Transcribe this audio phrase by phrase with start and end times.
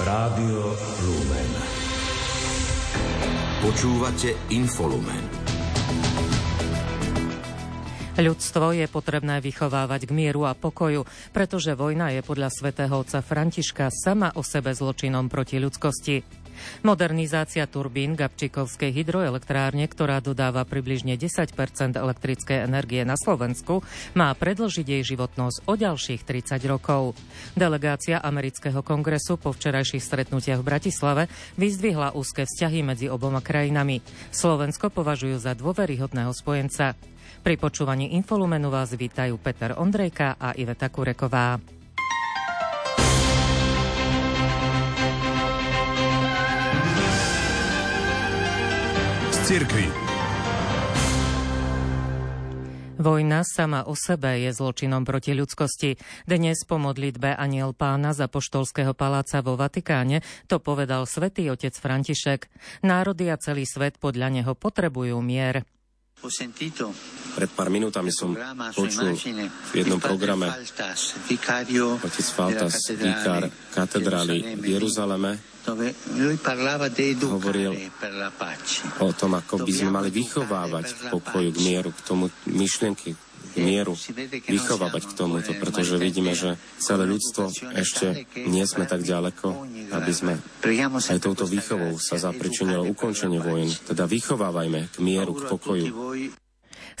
[0.00, 0.72] Rádio
[1.04, 1.50] Lumen.
[3.60, 5.24] Počúvate Infolumen.
[8.16, 11.04] Ľudstvo je potrebné vychovávať k mieru a pokoju,
[11.36, 16.39] pretože vojna je podľa svätého otca Františka sama o sebe zločinom proti ľudskosti.
[16.80, 23.84] Modernizácia turbín Gabčikovskej hydroelektrárne, ktorá dodáva približne 10% elektrickej energie na Slovensku,
[24.16, 27.16] má predlžiť jej životnosť o ďalších 30 rokov.
[27.52, 31.22] Delegácia amerického kongresu po včerajších stretnutiach v Bratislave
[31.56, 34.04] vyzdvihla úzke vzťahy medzi oboma krajinami.
[34.30, 36.96] Slovensko považujú za dôveryhodného spojenca.
[37.40, 41.79] Pri počúvaní Infolumenu vás vítajú Peter Ondrejka a Iveta Kureková.
[49.50, 49.82] Cirkvi.
[53.02, 55.98] Vojna sama o sebe je zločinom proti ľudskosti.
[56.22, 62.46] Dnes po modlitbe Aniel pána za poštolského paláca vo Vatikáne to povedal svätý otec František.
[62.86, 65.66] Národy a celý svet podľa neho potrebujú mier.
[67.30, 68.36] Pred pár minútami som
[68.76, 70.52] počul v jednom programe.
[71.96, 75.40] Otec Faltas, vikár katedrály v Jeruzaleme,
[77.24, 77.72] hovoril
[79.00, 83.12] o tom, ako by sme mali vychovávať k pokoju, k mieru, k tomu myšlienky,
[83.58, 83.94] mieru,
[84.46, 89.46] vychovávať k tomuto, pretože vidíme, že celé ľudstvo ešte nie sme tak ďaleko,
[89.90, 90.38] aby sme
[90.90, 93.72] aj touto výchovou sa zapričinilo ukončenie vojen.
[93.88, 95.88] Teda vychovávajme k mieru, k pokoju.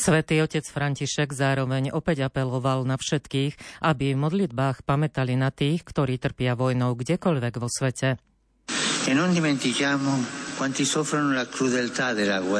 [0.00, 6.16] Svetý otec František zároveň opäť apeloval na všetkých, aby v modlitbách pamätali na tých, ktorí
[6.16, 8.16] trpia vojnou kdekoľvek vo svete.
[9.10, 10.39] E non dimentichiamo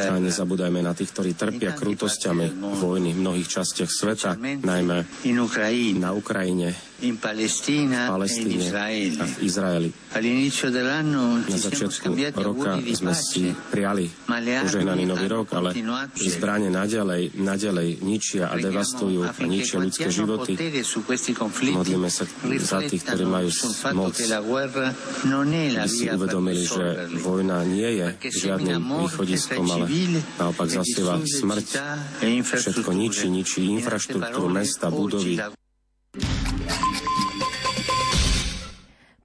[0.08, 5.04] A nezabúdajme na tých, ktorí trpia krutosťami vojny v mnohých častiach sveta, najmä
[6.00, 8.68] na Ukrajine, in Palestina, Palestíne
[9.16, 9.88] a v Izraeli.
[10.10, 15.72] Na začiatku roka sme si prijali požehnaný nový rok, ale
[16.18, 20.58] zbranie naďalej, naďalej ničia a devastujú a ničia ľudské životy.
[21.70, 22.24] Modlíme sa
[22.60, 23.48] za tých, ktorí majú
[23.96, 26.84] moc, aby si uvedomili, že
[27.22, 29.86] vojna nie je žiadnym východiskom, ale
[30.36, 31.68] naopak zasieva smrť.
[32.20, 35.38] E Všetko ničí, ničí infraštruktúru, mesta, budovy.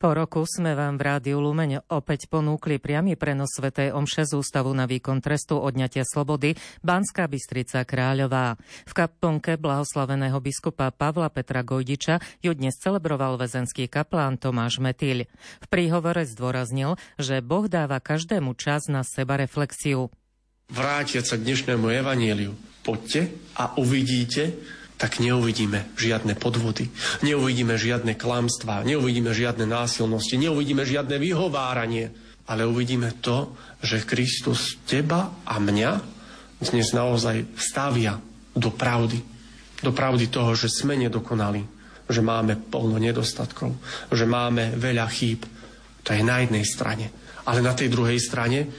[0.06, 4.70] Po roku sme vám v Rádiu Lumeň opäť ponúkli priamy prenos Svetej Omše z Ústavu
[4.70, 6.54] na výkon trestu odňatia slobody
[6.86, 8.54] Banská Bystrica Kráľová.
[8.86, 15.26] V kaplnke blahoslaveného biskupa Pavla Petra Gojdiča ju dnes celebroval väzenský kaplán Tomáš Metýľ.
[15.66, 20.14] V príhovore zdôraznil, že Boh dáva každému čas na seba reflexiu.
[20.70, 22.54] Vrátiať sa k dnešnému evaníliu.
[22.86, 24.54] Poďte a uvidíte,
[24.96, 26.88] tak neuvidíme žiadne podvody,
[27.20, 32.16] neuvidíme žiadne klamstvá, neuvidíme žiadne násilnosti, neuvidíme žiadne vyhováranie,
[32.48, 33.52] ale uvidíme to,
[33.84, 35.92] že Kristus teba a mňa
[36.64, 38.16] dnes naozaj stavia
[38.56, 39.20] do pravdy.
[39.84, 41.62] Do pravdy toho, že sme nedokonali,
[42.08, 43.76] že máme plno nedostatkov,
[44.08, 45.44] že máme veľa chýb.
[46.08, 47.12] To je na jednej strane.
[47.46, 48.72] Ale na tej druhej strane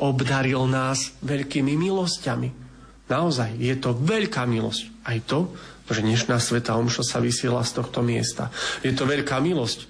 [0.00, 2.67] obdaril nás veľkými milosťami
[3.08, 4.92] Naozaj, je to veľká milosť.
[5.08, 5.48] Aj to,
[5.88, 8.52] že dnešná Sveta Omša sa vysiela z tohto miesta.
[8.84, 9.88] Je to veľká milosť.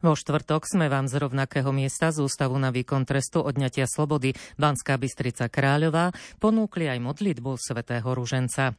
[0.00, 4.96] Vo štvrtok sme vám z rovnakého miesta z Ústavu na výkon trestu odňatia slobody Banská
[4.96, 8.72] Bystrica Kráľová ponúkli aj modlitbu svätého Ruženca.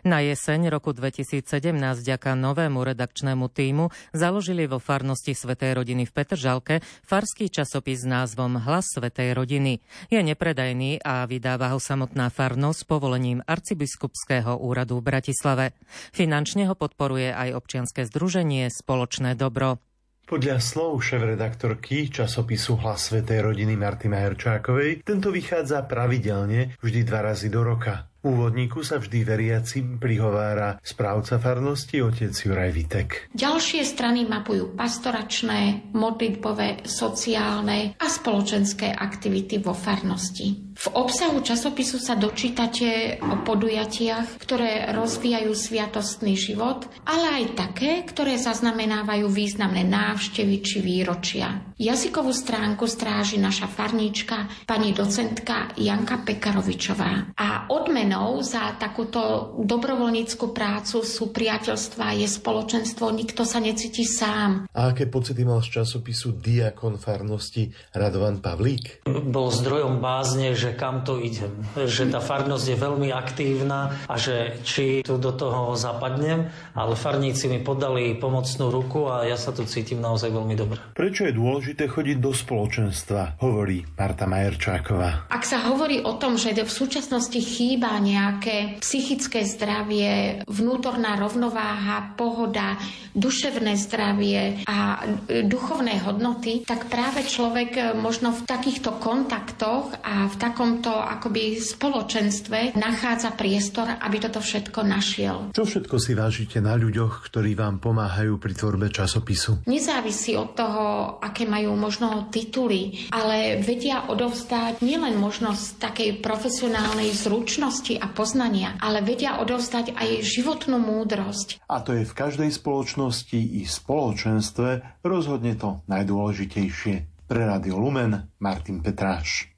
[0.00, 1.44] Na jeseň roku 2017
[1.76, 6.74] vďaka novému redakčnému týmu založili vo farnosti Svetej rodiny v Petržalke
[7.04, 9.84] farský časopis s názvom Hlas Svetej rodiny.
[10.08, 15.76] Je nepredajný a vydáva ho samotná farnosť s povolením arcibiskupského úradu v Bratislave.
[16.16, 19.84] Finančne ho podporuje aj občianske združenie Spoločné dobro.
[20.30, 27.50] Podľa slov šéf-redaktorky časopisu Hlas Svetej rodiny Marty Majerčákovej, tento vychádza pravidelne vždy dva razy
[27.50, 28.09] do roka.
[28.20, 33.08] Úvodníku sa vždy veriaci prihovára správca farnosti otec Juraj Vitek.
[33.32, 40.69] Ďalšie strany mapujú pastoračné, modlitbové, sociálne a spoločenské aktivity vo farnosti.
[40.80, 48.40] V obsahu časopisu sa dočítate o podujatiach, ktoré rozvíjajú sviatostný život, ale aj také, ktoré
[48.40, 51.68] zaznamenávajú významné návštevy či výročia.
[51.76, 57.36] Jazykovú stránku stráži naša farníčka, pani docentka Janka Pekarovičová.
[57.36, 64.64] A odmenou za takúto dobrovoľníckú prácu sú priateľstva, je spoločenstvo, nikto sa necíti sám.
[64.72, 69.04] A aké pocity mal z časopisu Diakon farnosti Radovan Pavlík?
[69.08, 71.50] Bol zdrojom bázne, že že kam to idem.
[71.74, 76.46] Že tá farnosť je veľmi aktívna a že či tu do toho zapadnem,
[76.78, 80.78] ale farníci mi podali pomocnú ruku a ja sa tu cítim naozaj veľmi dobre.
[80.94, 85.26] Prečo je dôležité chodiť do spoločenstva, hovorí Marta Majerčáková.
[85.26, 92.78] Ak sa hovorí o tom, že v súčasnosti chýba nejaké psychické zdravie, vnútorná rovnováha, pohoda,
[93.16, 100.92] duševné zdravie a duchovné hodnoty, tak práve človek možno v takýchto kontaktoch a v takomto
[100.92, 105.56] akoby spoločenstve nachádza priestor, aby toto všetko našiel.
[105.56, 109.64] Čo všetko si vážite na ľuďoch, ktorí vám pomáhajú pri tvorbe časopisu?
[109.64, 117.96] Nezávisí od toho, aké majú možno tituly, ale vedia odovzdať nielen možnosť takej profesionálnej zručnosti
[117.96, 121.64] a poznania, ale vedia odovzdať aj životnú múdrosť.
[121.72, 127.24] A to je v každej spoločnosti i spoločenstve rozhodne to najdôležitejšie.
[127.24, 129.49] Pre Radio Lumen Martin Petráš.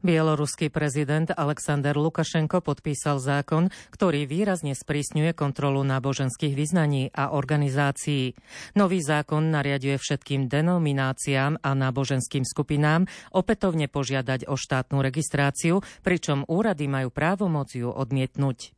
[0.00, 8.32] Bieloruský prezident Alexander Lukašenko podpísal zákon, ktorý výrazne sprísňuje kontrolu náboženských vyznaní a organizácií.
[8.80, 13.04] Nový zákon nariaduje všetkým denomináciám a náboženským skupinám
[13.36, 18.72] opätovne požiadať o štátnu registráciu, pričom úrady majú právomoc ju odmietnúť.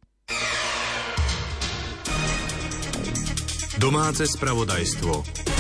[3.78, 5.51] Domáce spravodajstvo.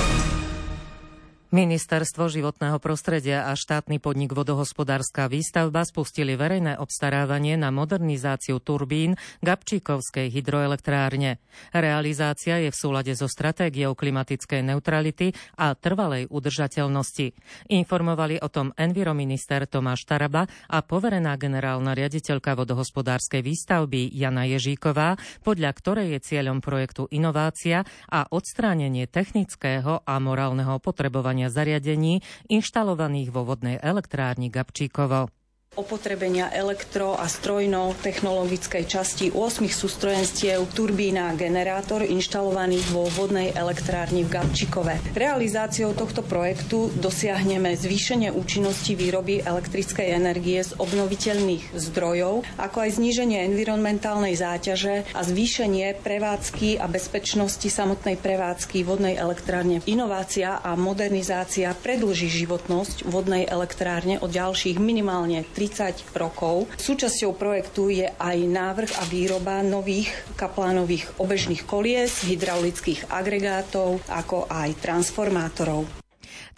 [1.52, 10.32] Ministerstvo životného prostredia a štátny podnik vodohospodárska výstavba spustili verejné obstarávanie na modernizáciu turbín Gabčíkovskej
[10.32, 11.44] hydroelektrárne.
[11.76, 17.36] Realizácia je v súlade so stratégiou klimatickej neutrality a trvalej udržateľnosti.
[17.68, 25.70] Informovali o tom envirominister Tomáš Taraba a poverená generálna riaditeľka vodohospodárskej výstavby Jana Ježíková, podľa
[25.76, 33.80] ktorej je cieľom projektu inovácia a odstránenie technického a morálneho potrebovania zariadení inštalovaných vo vodnej
[33.80, 35.30] elektrárni Gabčíkovo
[35.72, 45.00] opotrebenia elektro- a strojno-technologickej časti 8 sústrojenstiev turbína generátor inštalovaných vo vodnej elektrárni v Gabčikove.
[45.16, 53.40] Realizáciou tohto projektu dosiahneme zvýšenie účinnosti výroby elektrickej energie z obnoviteľných zdrojov, ako aj zníženie
[53.48, 59.80] environmentálnej záťaže a zvýšenie prevádzky a bezpečnosti samotnej prevádzky vodnej elektrárne.
[59.88, 66.66] Inovácia a modernizácia predlží životnosť vodnej elektrárne o ďalších minimálne 30 rokov.
[66.74, 74.74] Súčasťou projektu je aj návrh a výroba nových kaplánových obežných kolies, hydraulických agregátov, ako aj
[74.82, 75.86] transformátorov.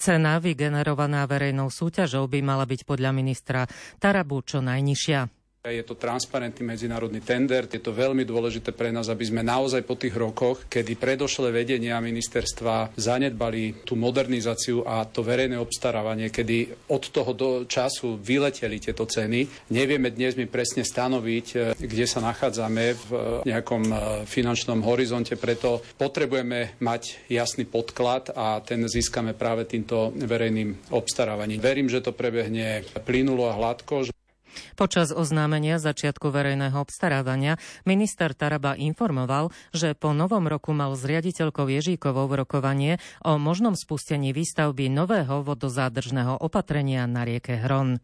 [0.01, 3.69] Cena vygenerovaná verejnou súťažou by mala byť podľa ministra
[4.01, 5.44] Tarabu čo najnižšia.
[5.65, 9.97] Je to transparentný medzinárodný tender, je to veľmi dôležité pre nás, aby sme naozaj po
[9.97, 17.09] tých rokoch, kedy predošlé vedenia ministerstva zanedbali tú modernizáciu a to verejné obstarávanie, kedy od
[17.09, 19.73] toho do času vyleteli tieto ceny.
[19.73, 23.95] Nevieme dnes mi presne stanoviť, e, kde sa nachádzame v e, nejakom e,
[24.29, 31.65] finančnom horizonte, preto potrebujeme mať jasný podklad a ten získame práve týmto verejným obstarávaním.
[31.65, 34.13] Verím, že to prebehne plynulo a hladko.
[34.77, 37.57] Počas oznámenia začiatku verejného obstarávania
[37.89, 44.37] minister Taraba informoval, že po novom roku mal s riaditeľkou Ježíkovou rokovanie o možnom spustení
[44.37, 47.99] výstavby nového vodozádržného opatrenia na rieke Hron.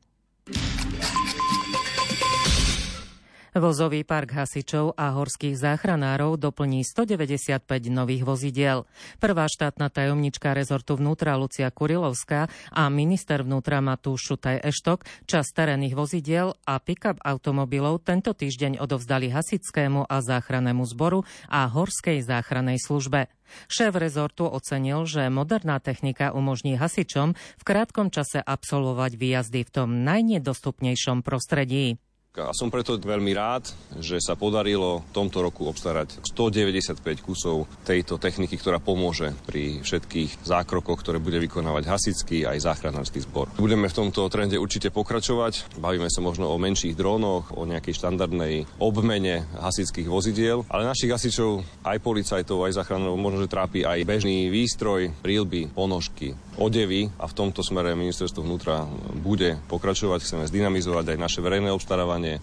[3.51, 8.87] Vozový park hasičov a horských záchranárov doplní 195 nových vozidiel.
[9.19, 15.99] Prvá štátna tajomnička rezortu vnútra Lucia Kurilovská a minister vnútra Matúš Šutaj Eštok čas terénnych
[15.99, 23.27] vozidiel a pick-up automobilov tento týždeň odovzdali hasickému a záchrannému zboru a horskej záchrannej službe.
[23.67, 30.07] Šéf rezortu ocenil, že moderná technika umožní hasičom v krátkom čase absolvovať výjazdy v tom
[30.07, 31.99] najnedostupnejšom prostredí.
[32.39, 33.67] A som preto veľmi rád,
[33.99, 40.47] že sa podarilo v tomto roku obstarať 195 kusov tejto techniky, ktorá pomôže pri všetkých
[40.47, 43.51] zákrokoch, ktoré bude vykonávať hasický aj záchranársky zbor.
[43.59, 45.75] Budeme v tomto trende určite pokračovať.
[45.83, 51.67] Bavíme sa možno o menších drónoch, o nejakej štandardnej obmene hasických vozidiel, ale našich hasičov,
[51.83, 57.35] aj policajtov, aj záchranárov možno, že trápi aj bežný výstroj, prílby, ponožky, odevy a v
[57.35, 58.87] tomto smere ministerstvo vnútra
[59.19, 60.23] bude pokračovať.
[60.23, 62.37] Chceme zdynamizovať aj naše verejné obstarávanie vzdelávanie.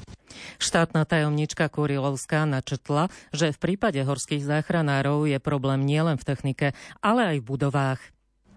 [0.57, 6.67] Štátna tajomnička Kurilovská načetla, že v prípade horských záchranárov je problém nielen v technike,
[7.01, 8.01] ale aj v budovách.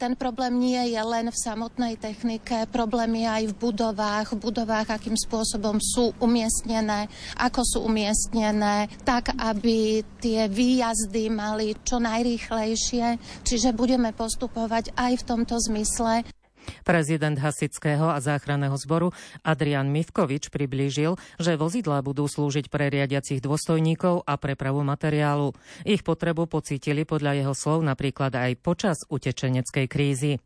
[0.01, 4.89] Ten problém nie je len v samotnej technike, problém je aj v budovách, v budovách,
[4.97, 7.05] akým spôsobom sú umiestnené,
[7.37, 13.21] ako sú umiestnené, tak, aby tie výjazdy mali čo najrýchlejšie.
[13.45, 16.25] Čiže budeme postupovať aj v tomto zmysle.
[16.83, 19.11] Prezident Hasického a záchranného zboru
[19.47, 25.53] Adrian Mivkovič priblížil, že vozidlá budú slúžiť pre riadiacich dôstojníkov a prepravu materiálu.
[25.85, 30.41] Ich potrebu pocítili podľa jeho slov napríklad aj počas utečeneckej krízy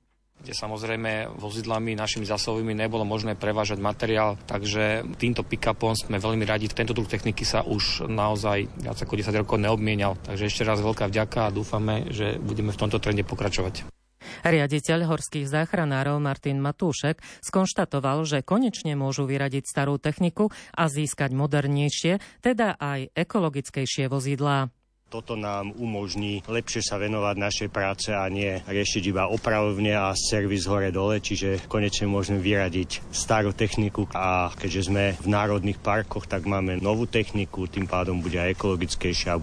[0.44, 6.68] kde samozrejme vozidlami našimi zásobovými nebolo možné prevážať materiál, takže týmto pick-upom sme veľmi radi.
[6.68, 11.08] Tento druh techniky sa už naozaj viac ako 10 rokov neobmienial, takže ešte raz veľká
[11.08, 14.03] vďaka a dúfame, že budeme v tomto trende pokračovať.
[14.42, 22.42] Riaditeľ horských záchranárov Martin Matúšek skonštatoval, že konečne môžu vyradiť starú techniku a získať modernejšie,
[22.42, 24.72] teda aj ekologickejšie vozidlá.
[25.14, 30.66] Toto nám umožní lepšie sa venovať našej práce a nie riešiť iba opravovne a servis
[30.66, 36.82] hore-dole, čiže konečne môžeme vyradiť starú techniku a keďže sme v národných parkoch, tak máme
[36.82, 39.38] novú techniku, tým pádom bude aj ekologickejšia.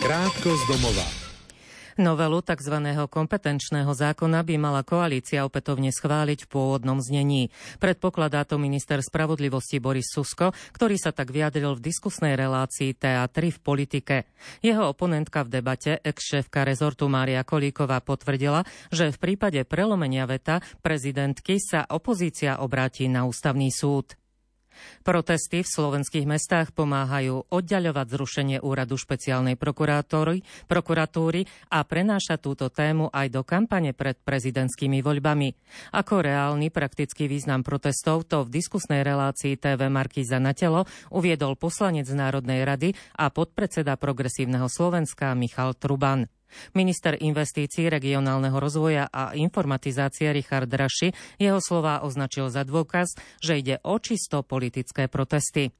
[0.00, 1.25] Krátko z domova.
[1.96, 2.76] Novelu tzv.
[3.08, 7.48] kompetenčného zákona by mala koalícia opätovne schváliť v pôvodnom znení.
[7.80, 13.58] Predpokladá to minister spravodlivosti Boris Susko, ktorý sa tak vyjadril v diskusnej relácii TA3 v
[13.64, 14.16] politike.
[14.60, 21.56] Jeho oponentka v debate, ex-šéfka rezortu Mária Kolíková potvrdila, že v prípade prelomenia veta prezidentky
[21.56, 24.20] sa opozícia obráti na ústavný súd.
[25.02, 31.40] Protesty v slovenských mestách pomáhajú oddaľovať zrušenie úradu špeciálnej prokuratúry,
[31.72, 35.48] a prenáša túto tému aj do kampane pred prezidentskými voľbami.
[35.96, 42.06] Ako reálny praktický význam protestov to v diskusnej relácii TV Markíza na telo uviedol poslanec
[42.12, 46.35] Národnej rady a podpredseda Progresívneho Slovenska Michal Truban.
[46.74, 53.76] Minister investícií, regionálneho rozvoja a informatizácie Richard Raši jeho slová označil za dôkaz, že ide
[53.84, 55.72] o čisto politické protesty.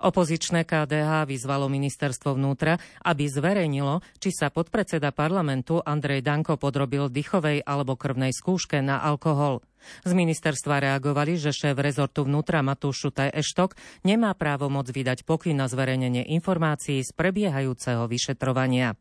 [0.00, 7.62] Opozičné KDH vyzvalo ministerstvo vnútra, aby zverejnilo, či sa podpredseda parlamentu Andrej Danko podrobil dychovej
[7.64, 9.62] alebo krvnej skúške na alkohol.
[10.06, 15.60] Z ministerstva reagovali, že šéf rezortu vnútra Matúš Šutaj Eštok nemá právo moc vydať pokyn
[15.60, 18.96] na zverejnenie informácií z prebiehajúceho vyšetrovania.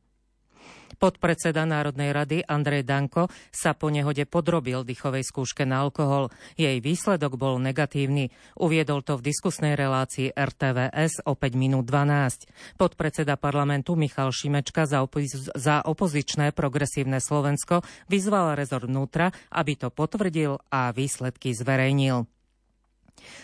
[0.98, 6.34] Podpredseda Národnej rady Andrej Danko sa po nehode podrobil dýchovej skúške na alkohol.
[6.58, 8.34] Jej výsledok bol negatívny.
[8.58, 12.78] Uviedol to v diskusnej relácii RTVS o 5 minút 12.
[12.82, 19.94] Podpredseda parlamentu Michal Šimečka za, opozi- za opozičné progresívne Slovensko vyzval rezort vnútra, aby to
[19.94, 22.33] potvrdil a výsledky zverejnil.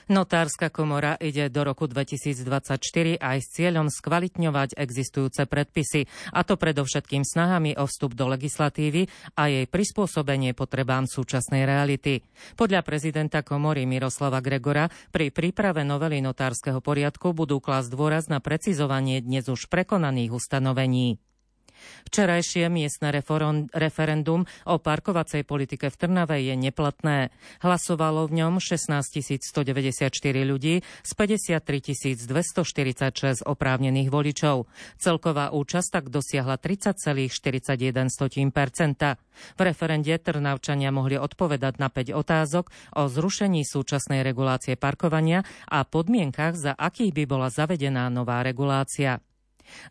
[0.09, 7.23] Notárska komora ide do roku 2024 aj s cieľom skvalitňovať existujúce predpisy, a to predovšetkým
[7.23, 9.07] snahami o vstup do legislatívy
[9.37, 12.25] a jej prispôsobenie potrebám súčasnej reality.
[12.57, 19.21] Podľa prezidenta komory Miroslava Gregora pri príprave novely notárskeho poriadku budú klásť dôraz na precizovanie
[19.21, 21.28] dnes už prekonaných ustanovení.
[22.09, 23.13] Včerajšie miestne
[23.73, 27.29] referendum o parkovacej politike v Trnave je neplatné.
[27.61, 28.99] Hlasovalo v ňom 16
[29.39, 34.65] 194 ľudí z 53 246 oprávnených voličov.
[34.97, 37.29] Celková účasť tak dosiahla 30,41%
[39.55, 42.65] V referende Trnavčania mohli odpovedať na 5 otázok
[42.97, 49.21] o zrušení súčasnej regulácie parkovania a podmienkach, za akých by bola zavedená nová regulácia.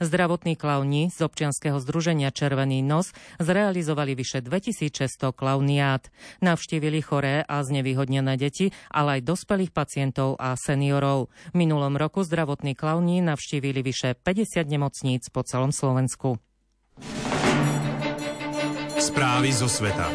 [0.00, 6.06] Zdravotní klauni z občianskeho združenia Červený nos zrealizovali vyše 2600 klauniát.
[6.42, 11.30] Navštívili choré a znevýhodnené deti, ale aj dospelých pacientov a seniorov.
[11.52, 16.38] V minulom roku zdravotní klauni navštívili vyše 50 nemocníc po celom Slovensku.
[18.98, 20.10] Správy zo sveta.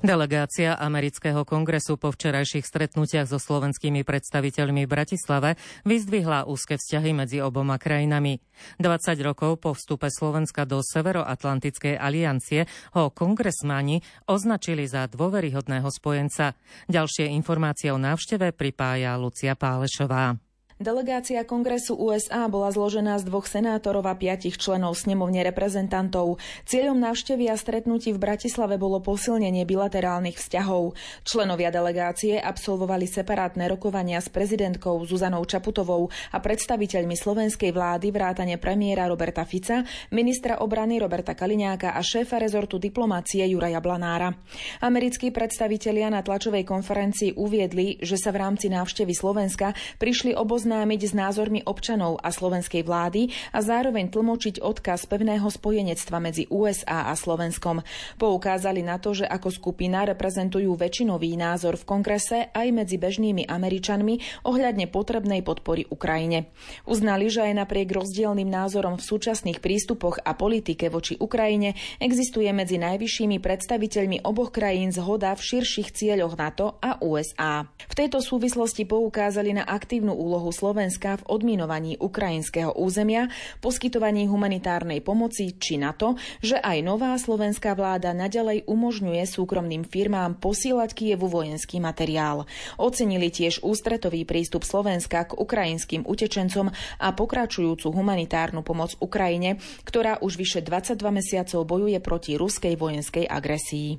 [0.00, 7.44] Delegácia amerického kongresu po včerajších stretnutiach so slovenskými predstaviteľmi v Bratislave vyzdvihla úzke vzťahy medzi
[7.44, 8.40] oboma krajinami.
[8.80, 12.64] 20 rokov po vstupe Slovenska do Severoatlantickej aliancie
[12.96, 16.56] ho kongresmáni označili za dôveryhodného spojenca.
[16.88, 20.49] Ďalšie informácie o návšteve pripája Lucia Pálešová.
[20.80, 26.40] Delegácia Kongresu USA bola zložená z dvoch senátorov a piatich členov snemovne reprezentantov.
[26.64, 30.96] Cieľom návštevy a stretnutí v Bratislave bolo posilnenie bilaterálnych vzťahov.
[31.28, 39.04] Členovia delegácie absolvovali separátne rokovania s prezidentkou Zuzanou Čaputovou a predstaviteľmi slovenskej vlády vrátane premiéra
[39.04, 39.84] Roberta Fica,
[40.16, 44.32] ministra obrany Roberta Kaliňáka a šéfa rezortu diplomácie Juraja Blanára.
[44.80, 51.02] Americkí predstavitelia na tlačovej konferencii uviedli, že sa v rámci návštevy Slovenska prišli oboznámiť oboznámiť
[51.02, 57.14] s názormi občanov a slovenskej vlády a zároveň tlmočiť odkaz pevného spojenectva medzi USA a
[57.18, 57.82] Slovenskom.
[58.22, 64.46] Poukázali na to, že ako skupina reprezentujú väčšinový názor v kongrese aj medzi bežnými Američanmi
[64.46, 66.54] ohľadne potrebnej podpory Ukrajine.
[66.86, 72.78] Uznali, že aj napriek rozdielným názorom v súčasných prístupoch a politike voči Ukrajine existuje medzi
[72.78, 77.66] najvyššími predstaviteľmi oboch krajín zhoda v širších cieľoch NATO a USA.
[77.90, 83.32] V tejto súvislosti poukázali na aktívnu úlohu Slovenska v odminovaní ukrajinského územia,
[83.64, 90.36] poskytovaní humanitárnej pomoci či na to, že aj nová slovenská vláda nadalej umožňuje súkromným firmám
[90.36, 92.44] posílať Kievu vojenský materiál.
[92.76, 96.68] Ocenili tiež ústretový prístup Slovenska k ukrajinským utečencom
[97.00, 99.56] a pokračujúcu humanitárnu pomoc Ukrajine,
[99.88, 103.96] ktorá už vyše 22 mesiacov bojuje proti ruskej vojenskej agresii.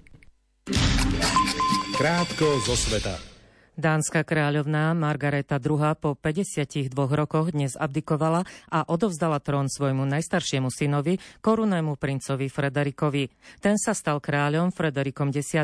[1.98, 3.31] Krátko zo sveta.
[3.80, 11.16] Dánska kráľovná Margareta II po 52 rokoch dnes abdikovala a odovzdala trón svojmu najstaršiemu synovi,
[11.40, 13.32] korunnému princovi Frederikovi.
[13.64, 15.56] Ten sa stal kráľom Frederikom X.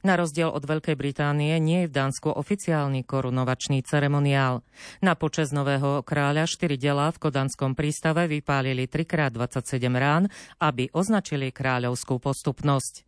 [0.00, 4.64] Na rozdiel od Veľkej Británie nie je v Dánsku oficiálny korunovačný ceremoniál.
[5.04, 12.16] Na počas nového kráľa štyri delá v Kodanskom prístave vypálili 3x27 rán, aby označili kráľovskú
[12.16, 13.04] postupnosť.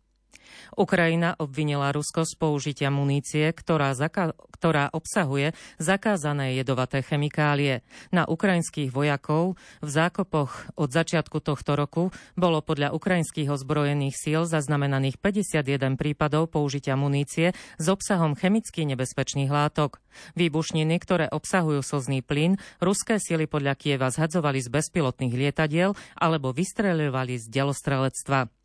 [0.77, 7.81] Ukrajina obvinila Rusko z použitia munície, ktorá, zaka- ktorá obsahuje zakázané jedovaté chemikálie.
[8.11, 12.03] Na ukrajinských vojakov v zákopoch od začiatku tohto roku
[12.35, 20.03] bolo podľa ukrajinských ozbrojených síl zaznamenaných 51 prípadov použitia munície s obsahom chemicky nebezpečných látok.
[20.35, 27.39] Výbušniny, ktoré obsahujú slzný plyn, ruské sily podľa Kieva zhadzovali z bezpilotných lietadiel alebo vystreľovali
[27.39, 28.58] z delostrelectva.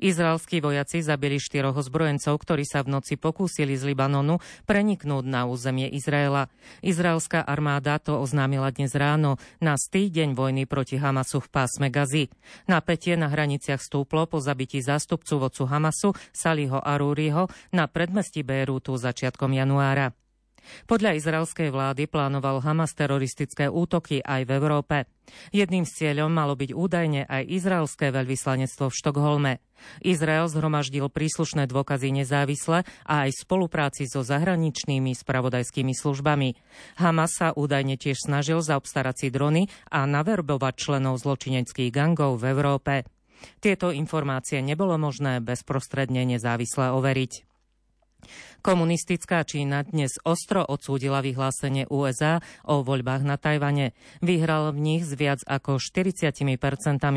[0.00, 5.90] Izraelskí vojaci zabili štyroch ozbrojencov, ktorí sa v noci pokúsili z Libanonu preniknúť na územie
[5.90, 6.48] Izraela.
[6.80, 12.30] Izraelská armáda to oznámila dnes ráno na stý deň vojny proti Hamasu v pásme Gazy.
[12.70, 19.52] Napätie na hraniciach stúplo po zabití zástupcu vodcu Hamasu Saliho Arúriho na predmestí Bejrútu začiatkom
[19.56, 20.14] januára.
[20.86, 24.96] Podľa izraelskej vlády plánoval Hamas teroristické útoky aj v Európe.
[25.54, 29.52] Jedným z cieľom malo byť údajne aj izraelské veľvyslanectvo v Štokholme.
[30.02, 36.58] Izrael zhromaždil príslušné dôkazy nezávisle a aj v spolupráci so zahraničnými spravodajskými službami.
[36.98, 42.94] Hamas sa údajne tiež snažil zaobstarať si drony a naverbovať členov zločineckých gangov v Európe.
[43.60, 47.49] Tieto informácie nebolo možné bezprostredne nezávisle overiť.
[48.60, 53.96] Komunistická Čína dnes ostro odsúdila vyhlásenie USA o voľbách na Tajvane.
[54.20, 56.44] Vyhral v nich z viac ako 40%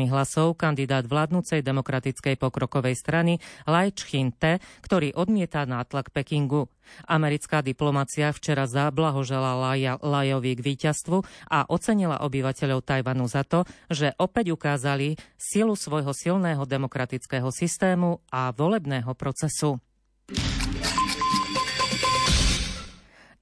[0.08, 6.72] hlasov kandidát vládnúcej demokratickej pokrokovej strany Lai Ching-te, ktorý odmieta nátlak Pekingu.
[7.08, 9.56] Americká diplomacia včera zablahožela
[10.00, 16.64] Lajovi k víťazstvu a ocenila obyvateľov Tajvanu za to, že opäť ukázali silu svojho silného
[16.68, 19.80] demokratického systému a volebného procesu.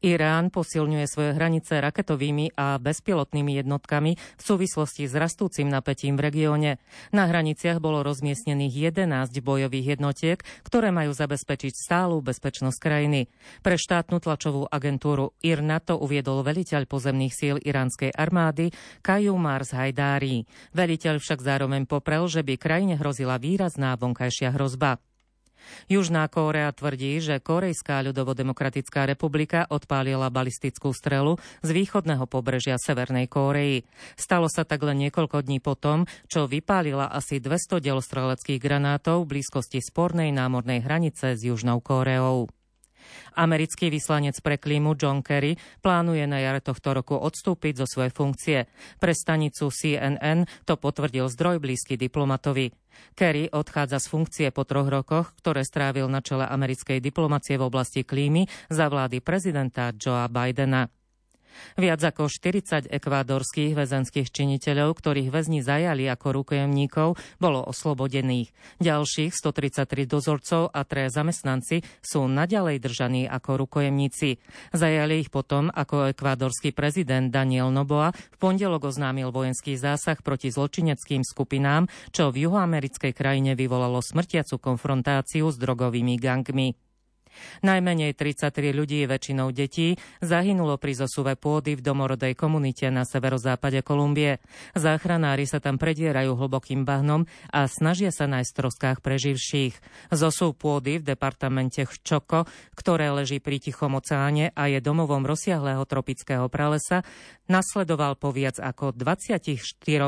[0.02, 6.70] Irán posilňuje svoje hranice raketovými a bezpilotnými jednotkami v súvislosti s rastúcim napätím v regióne.
[7.14, 13.30] Na hraniciach bolo rozmiestnených 11 bojových jednotiek, ktoré majú zabezpečiť stálu bezpečnosť krajiny.
[13.62, 18.74] Pre štátnu tlačovú agentúru IRNA to uviedol veliteľ pozemných síl iránskej armády
[19.06, 20.50] Kaju Mars Hajdári.
[20.74, 24.98] Veliteľ však zároveň poprel, že by krajine hrozila výrazná vonkajšia hrozba.
[25.90, 33.84] Južná Kórea tvrdí, že Korejská ľudovodemokratická republika odpálila balistickú strelu z východného pobrežia Severnej Kórei.
[34.14, 39.82] Stalo sa tak len niekoľko dní potom, čo vypálila asi 200 delostreleckých granátov v blízkosti
[39.82, 42.61] spornej námornej hranice s Južnou Kóreou.
[43.34, 48.58] Americký vyslanec pre klímu John Kerry plánuje na jare tohto roku odstúpiť zo svojej funkcie.
[49.00, 52.70] Pre stanicu CNN to potvrdil zdroj blízky diplomatovi.
[53.16, 58.04] Kerry odchádza z funkcie po troch rokoch, ktoré strávil na čele americkej diplomacie v oblasti
[58.04, 61.01] klímy za vlády prezidenta Joea Bidena.
[61.76, 68.52] Viac ako 40 ekvádorských väzenských činiteľov, ktorých väzni zajali ako rukojemníkov, bolo oslobodených.
[68.78, 74.38] Ďalších 133 dozorcov a tre zamestnanci sú naďalej držaní ako rukojemníci.
[74.76, 81.24] Zajali ich potom, ako ekvádorský prezident Daniel Noboa v pondelok oznámil vojenský zásah proti zločineckým
[81.24, 86.91] skupinám, čo v juhoamerickej krajine vyvolalo smrtiacu konfrontáciu s drogovými gangmi.
[87.64, 94.38] Najmenej 33 ľudí, väčšinou detí, zahynulo pri zosuve pôdy v domorodej komunite na severozápade Kolumbie.
[94.76, 99.74] Záchranári sa tam predierajú hlbokým bahnom a snažia sa nájsť v troskách preživších.
[100.12, 106.50] Zosuv pôdy v departamente Čoko, ktoré leží pri Tichom oceáne a je domovom rozsiahlého tropického
[106.50, 107.06] pralesa,
[107.46, 109.58] nasledoval po viac ako 24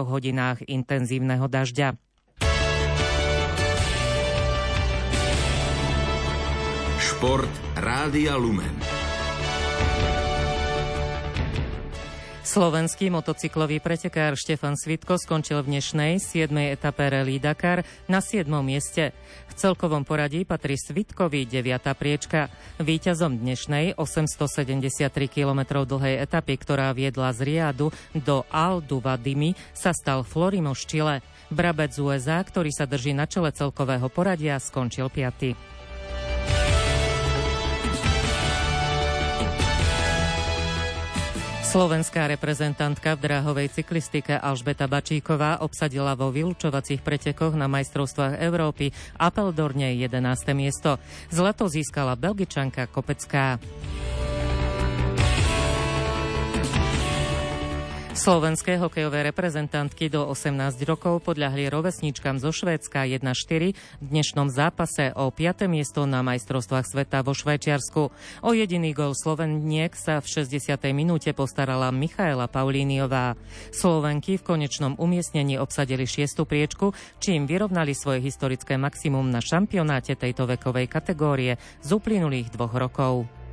[0.05, 2.14] hodinách intenzívneho dažďa.
[7.25, 7.49] Šport
[7.81, 8.77] Rádia Lumen.
[12.45, 16.53] Slovenský motocyklový pretekár Štefan Svitko skončil v dnešnej 7.
[16.69, 17.81] etape Rally Dakar
[18.13, 18.45] na 7.
[18.61, 19.17] mieste.
[19.49, 21.65] V celkovom poradí patrí Svitkovi 9.
[21.97, 22.53] priečka.
[22.85, 30.29] Výťazom dnešnej 873 km dlhej etapy, ktorá viedla z Riadu do Aldu Vadimi, sa stal
[30.29, 31.25] Florimo Štile.
[31.49, 35.74] Brabec z USA, ktorý sa drží na čele celkového poradia, skončil 5.
[41.75, 49.91] Slovenská reprezentantka v dráhovej cyklistike Alžbeta Bačíková obsadila vo vylúčovacích pretekoch na majstrovstvách Európy Apeldorne
[49.99, 50.55] 11.
[50.55, 51.03] miesto.
[51.35, 53.59] Zlato získala Belgičanka Kopecká.
[58.15, 65.35] Slovenské hokejové reprezentantky do 18 rokov podľahli rovesničkám zo Švédska 1-4 v dnešnom zápase o
[65.35, 65.67] 5.
[65.67, 68.15] miesto na majstrovstvách sveta vo Švajčiarsku.
[68.47, 70.79] O jediný gol Sloveniek sa v 60.
[70.95, 73.35] minúte postarala Michaela Paulíniová.
[73.75, 80.47] Slovenky v konečnom umiestnení obsadili šiestu priečku, čím vyrovnali svoje historické maximum na šampionáte tejto
[80.47, 83.44] vekovej kategórie z uplynulých dvoch rokov.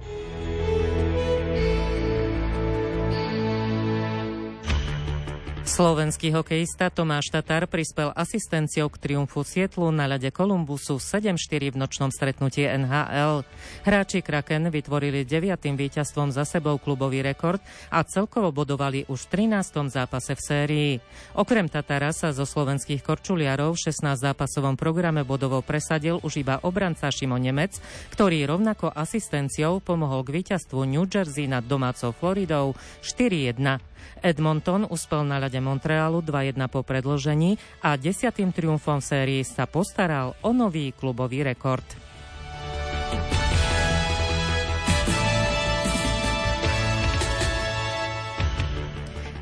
[5.72, 12.12] Slovenský hokejista Tomáš Tatar prispel asistenciou k triumfu Sietlu na ľade Kolumbusu 7-4 v nočnom
[12.12, 13.48] stretnutí NHL.
[13.88, 19.88] Hráči Kraken vytvorili deviatým víťazstvom za sebou klubový rekord a celkovo bodovali už v 13.
[19.88, 20.94] zápase v sérii.
[21.40, 27.08] Okrem Tatara sa zo slovenských korčuliarov v 16 zápasovom programe bodovo presadil už iba obranca
[27.08, 27.80] Šimo Nemec,
[28.12, 33.80] ktorý rovnako asistenciou pomohol k víťazstvu New Jersey nad domácou Floridou 4-1.
[34.20, 40.52] Edmonton uspel na ľade Montrealu 2-1 po predložení a desiatým triumfom sérii sa postaral o
[40.54, 42.11] nový klubový rekord.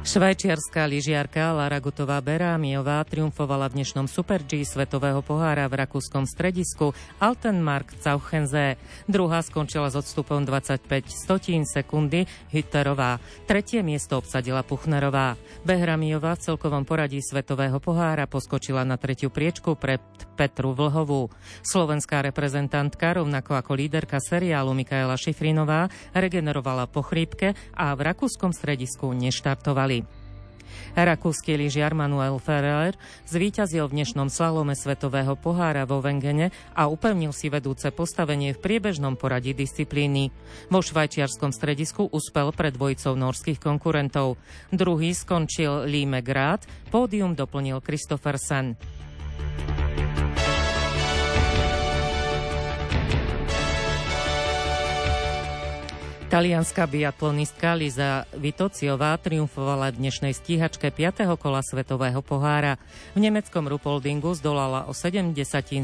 [0.09, 6.97] Švajčiarská lyžiarka Lara Gutová Berámiová triumfovala v dnešnom Super G svetového pohára v rakúskom stredisku
[7.21, 8.81] Altenmark Cauchenze.
[9.05, 13.21] Druhá skončila s odstupom 25 stotín sekundy Hitterová.
[13.45, 15.37] Tretie miesto obsadila Puchnerová.
[15.61, 20.01] Behramiová v celkovom poradí svetového pohára poskočila na tretiu priečku pre
[20.33, 21.29] Petru Vlhovú.
[21.61, 25.85] Slovenská reprezentantka, rovnako ako líderka seriálu Mikaela Šifrinová,
[26.17, 29.98] regenerovala po chrípke a v rakúskom stredisku neštartovali.
[30.93, 32.93] Rakúsky lyžiar Manuel Ferrer
[33.25, 39.15] zvíťazil v dnešnom slalome Svetového pohára vo Vengene a upevnil si vedúce postavenie v priebežnom
[39.15, 40.29] poradí disciplíny.
[40.67, 44.35] Vo švajčiarskom stredisku uspel pred dvojicou norských konkurentov.
[44.69, 48.75] Druhý skončil Lee McGrath, pódium doplnil Christophersen.
[56.29, 61.25] Talianská biatlonistka Liza Vitociová triumfovala v dnešnej stíhačke 5.
[61.41, 62.77] kola Svetového pohára.
[63.17, 65.33] V nemeckom Rupoldingu zdolala o 70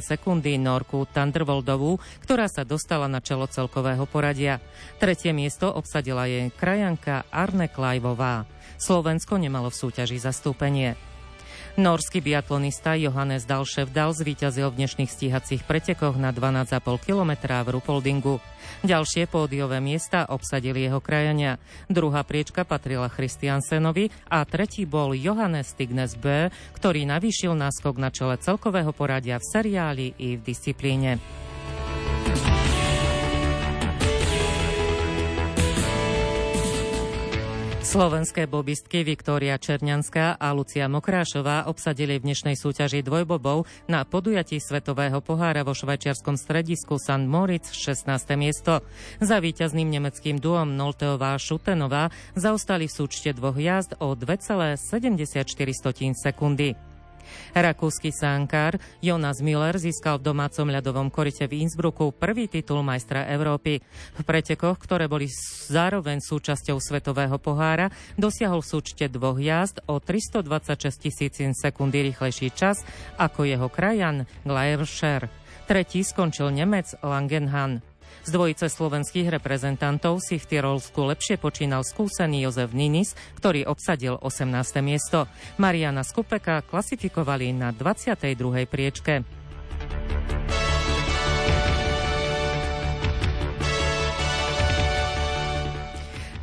[0.06, 4.62] sekundy Norku Thunderwoldovú, ktorá sa dostala na čelo celkového poradia.
[5.02, 8.46] Tretie miesto obsadila jej krajanka Arne Klajvová.
[8.78, 10.94] Slovensko nemalo v súťaži zastúpenie.
[11.76, 18.40] Norský biatlonista Johannes Dalševdal zvíťazil v dnešných stíhacích pretekoch na 12,5 kilometra v Rupoldingu.
[18.88, 21.60] Ďalšie pódiové miesta obsadili jeho krajania.
[21.92, 26.48] Druhá priečka patrila Christiansenovi a tretí bol Johannes Stignes B,
[26.80, 31.20] ktorý navýšil náskok na čele celkového poradia v seriáli i v disciplíne.
[37.86, 45.22] Slovenské bobistky Viktória Černianská a Lucia Mokrášová obsadili v dnešnej súťaži dvojbobov na podujatí Svetového
[45.22, 47.30] pohára vo švajčiarskom stredisku St.
[47.30, 48.10] Moritz 16.
[48.42, 48.82] miesto.
[49.22, 55.46] Za víťazným nemeckým duom Nolteová Šutenová zaostali v súčte dvoch jazd o 2,74
[56.18, 56.95] sekundy.
[57.56, 63.82] Rakúsky sánkár Jonas Miller získal v domácom ľadovom korite v Innsbrucku prvý titul majstra Európy.
[64.16, 65.32] V pretekoch, ktoré boli
[65.72, 72.84] zároveň súčasťou svetového pohára, dosiahol v súčte dvoch jazd o 326 tisícin sekundy rýchlejší čas
[73.16, 75.32] ako jeho krajan Glaerscher.
[75.66, 77.95] Tretí skončil Nemec Langenhan.
[78.26, 84.82] Z dvojice slovenských reprezentantov si v Tyrolsku lepšie počínal skúsený Jozef Ninis, ktorý obsadil 18.
[84.82, 85.30] miesto.
[85.62, 88.66] Mariana Skupeka klasifikovali na 22.
[88.66, 89.22] priečke.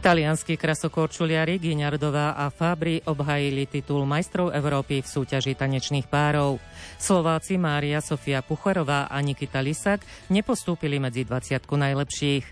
[0.03, 6.59] Talianskí krasokorčuliari Gignardová a Fabri obhajili titul majstrov Európy v súťaži tanečných párov.
[6.99, 12.45] Slováci Mária Sofia Pucherová a Nikita Lisak nepostúpili medzi 20 najlepších.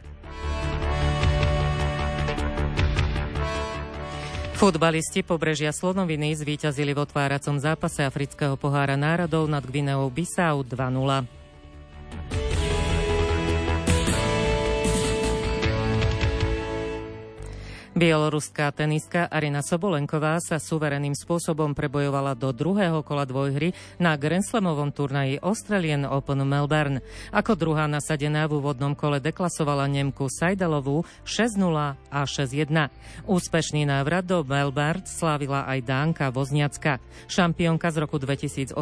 [4.54, 12.49] Futbalisti pobrežia Slonoviny zvíťazili v otváracom zápase Afrického pohára národov nad Gvineou Bissau 2-0.
[18.00, 24.88] Bieloruská tenistka Arina Sobolenková sa suvereným spôsobom prebojovala do druhého kola dvojhry na Grand Slamovom
[24.88, 27.04] turnaji Australian Open Melbourne.
[27.28, 31.60] Ako druhá nasadená v úvodnom kole deklasovala Nemku Sajdalovú 6-0
[31.92, 32.88] a 6-1.
[33.28, 37.04] Úspešný návrat do Melbourne slávila aj Dánka Vozniacka.
[37.28, 38.80] Šampiónka z roku 2018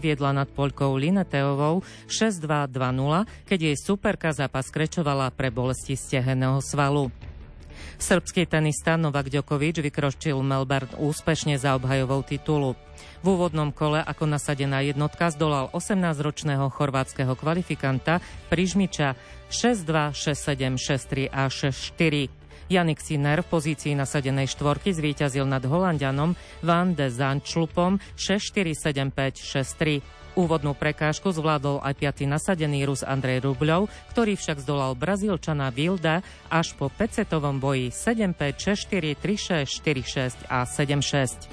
[0.00, 7.12] viedla nad Poľkou Lineteovou 6-2-2-0, keď jej superka zápas krečovala pre bolesti stehenného svalu.
[7.98, 12.74] Srbský tenista Novak Djokovic vykročil Melbourne úspešne za obhajovou titulu.
[13.24, 18.20] V úvodnom kole ako nasadená jednotka zdolal 18-ročného chorvátskeho kvalifikanta
[18.52, 19.16] Prižmiča
[19.48, 22.44] 6-2, 6-7, 6-3 a 6-4.
[22.68, 26.32] Janik Sinner v pozícii nasadenej štvorky zvíťazil nad Holandianom
[26.64, 30.23] Van de Zandschlupom 6-4, 7-5, 6-3.
[30.34, 36.74] Úvodnú prekážku zvládol aj piatý nasadený Rus Andrej Rubľov, ktorý však zdolal Brazílčana Vilda až
[36.74, 37.30] po 5
[37.62, 41.46] boji 7-5, 6-4, 3-6, 4-6 a 7-6.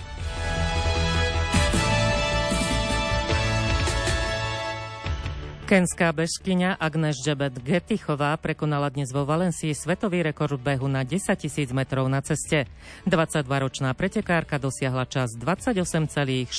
[5.71, 11.71] Kenská bežkyňa Agnes Jebet Getichová prekonala dnes vo Valencii svetový rekord behu na 10 tisíc
[11.71, 12.67] metrov na ceste.
[13.07, 16.51] 22-ročná pretekárka dosiahla čas 28,46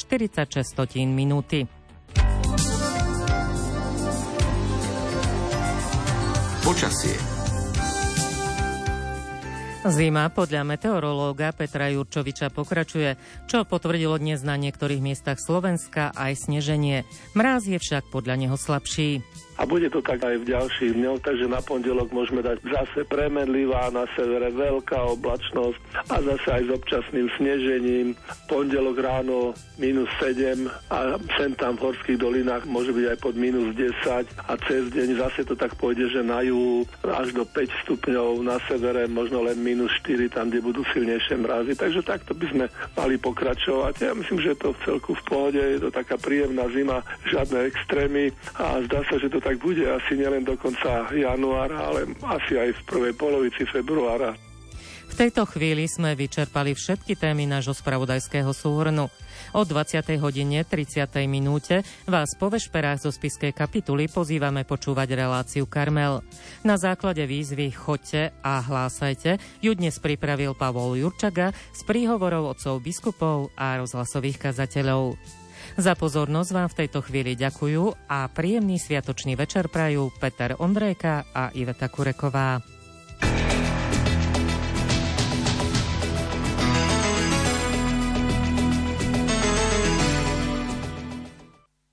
[1.13, 1.69] minúty.
[6.73, 7.13] Počasie.
[9.93, 17.05] Zima podľa meteorológa Petra Jurčoviča pokračuje, čo potvrdilo dnes na niektorých miestach Slovenska aj sneženie.
[17.37, 19.21] Mráz je však podľa neho slabší.
[19.63, 23.95] A bude to tak aj v ďalších dňoch, takže na pondelok môžeme dať zase premenlivá,
[23.95, 25.79] na severe veľká oblačnosť
[26.11, 28.19] a zase aj s občasným snežením.
[28.51, 33.71] Pondelok ráno minus 7 a sem tam v horských dolinách môže byť aj pod minus
[33.79, 38.43] 10 a cez deň zase to tak pôjde, že na juhu až do 5 stupňov,
[38.43, 41.79] na severe možno len minus 4, tam, kde budú silnejšie mrazy.
[41.79, 42.67] Takže takto by sme
[42.99, 44.11] mali pokračovať.
[44.11, 47.71] Ja myslím, že je to v celku v pohode, je to taká príjemná zima, žiadne
[47.71, 52.57] extrémy a zdá sa, že to tak bude asi nielen do konca januára, ale asi
[52.57, 54.33] aj v prvej polovici februára.
[55.13, 59.13] V tejto chvíli sme vyčerpali všetky témy nášho spravodajského súhrnu.
[59.53, 60.09] O 20.
[60.25, 61.05] hodine 30.
[61.29, 66.25] minúte vás po vešperách zo spiskej kapituly pozývame počúvať reláciu Karmel.
[66.65, 73.53] Na základe výzvy Choďte a hlásajte ju dnes pripravil Pavol Jurčaga s príhovorov otcov biskupov
[73.53, 75.42] a rozhlasových kazateľov.
[75.73, 81.49] Za pozornosť vám v tejto chvíli ďakujú a príjemný sviatočný večer prajú Peter Ondrejka a
[81.57, 82.61] Iveta Kureková.